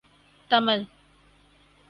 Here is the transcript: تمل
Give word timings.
تمل 0.49 0.81